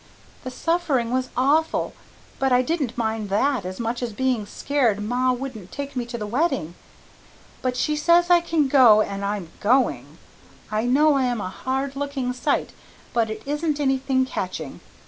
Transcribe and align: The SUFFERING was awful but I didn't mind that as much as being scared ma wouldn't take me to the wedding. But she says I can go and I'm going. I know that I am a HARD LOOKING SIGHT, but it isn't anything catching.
The 0.43 0.49
SUFFERING 0.49 1.11
was 1.11 1.29
awful 1.37 1.93
but 2.39 2.51
I 2.51 2.63
didn't 2.63 2.97
mind 2.97 3.29
that 3.29 3.65
as 3.67 3.79
much 3.79 4.01
as 4.01 4.13
being 4.13 4.47
scared 4.47 4.99
ma 4.99 5.31
wouldn't 5.31 5.71
take 5.71 5.95
me 5.95 6.07
to 6.07 6.17
the 6.17 6.25
wedding. 6.25 6.73
But 7.61 7.77
she 7.77 7.95
says 7.95 8.31
I 8.31 8.41
can 8.41 8.67
go 8.67 9.01
and 9.01 9.23
I'm 9.23 9.51
going. 9.59 10.17
I 10.71 10.85
know 10.87 11.09
that 11.11 11.17
I 11.17 11.23
am 11.25 11.39
a 11.39 11.49
HARD 11.49 11.95
LOOKING 11.95 12.33
SIGHT, 12.33 12.71
but 13.13 13.29
it 13.29 13.43
isn't 13.45 13.79
anything 13.79 14.25
catching. 14.25 14.79